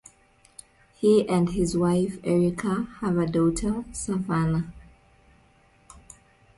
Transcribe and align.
He 0.95 1.29
and 1.29 1.49
his 1.51 1.77
wife, 1.77 2.17
Erica, 2.23 2.87
have 3.01 3.19
a 3.19 3.27
daughter, 3.27 3.85
Savanna. 3.91 4.73